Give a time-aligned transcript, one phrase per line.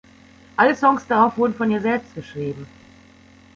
[0.57, 2.65] Alle Songs darauf wurden von ihr selbst geschrieben.